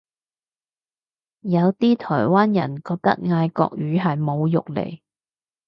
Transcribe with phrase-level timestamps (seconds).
[1.41, 4.99] 有啲台灣人覺得嗌國語係侮辱嚟